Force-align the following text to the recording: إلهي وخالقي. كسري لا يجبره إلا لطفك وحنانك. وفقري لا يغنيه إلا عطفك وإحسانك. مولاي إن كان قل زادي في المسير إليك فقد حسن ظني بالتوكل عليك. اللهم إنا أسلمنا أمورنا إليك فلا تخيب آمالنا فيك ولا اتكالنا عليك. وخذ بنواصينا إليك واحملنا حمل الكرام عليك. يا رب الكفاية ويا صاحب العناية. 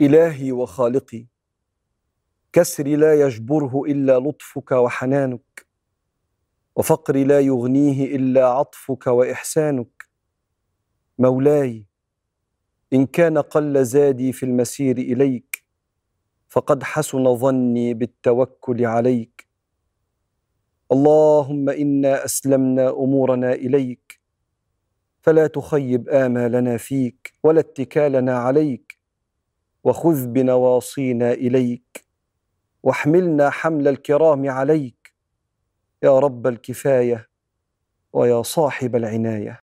إلهي 0.00 0.52
وخالقي. 0.52 1.26
كسري 2.52 2.96
لا 2.96 3.20
يجبره 3.20 3.82
إلا 3.86 4.18
لطفك 4.18 4.72
وحنانك. 4.72 5.66
وفقري 6.76 7.24
لا 7.24 7.40
يغنيه 7.40 8.16
إلا 8.16 8.46
عطفك 8.46 9.06
وإحسانك. 9.06 10.04
مولاي 11.18 11.86
إن 12.92 13.06
كان 13.06 13.38
قل 13.38 13.84
زادي 13.84 14.32
في 14.32 14.42
المسير 14.42 14.98
إليك 14.98 15.64
فقد 16.48 16.82
حسن 16.82 17.36
ظني 17.36 17.94
بالتوكل 17.94 18.86
عليك. 18.86 19.46
اللهم 20.92 21.68
إنا 21.70 22.24
أسلمنا 22.24 22.90
أمورنا 22.90 23.52
إليك 23.52 24.20
فلا 25.22 25.46
تخيب 25.46 26.08
آمالنا 26.08 26.76
فيك 26.76 27.32
ولا 27.42 27.60
اتكالنا 27.60 28.38
عليك. 28.38 28.93
وخذ 29.84 30.26
بنواصينا 30.26 31.32
إليك 31.32 32.04
واحملنا 32.82 33.50
حمل 33.50 33.88
الكرام 33.88 34.50
عليك. 34.50 35.14
يا 36.02 36.18
رب 36.18 36.46
الكفاية 36.46 37.28
ويا 38.12 38.42
صاحب 38.42 38.96
العناية. 38.96 39.63